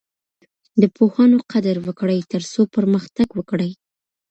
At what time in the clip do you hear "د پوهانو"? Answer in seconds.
0.81-1.37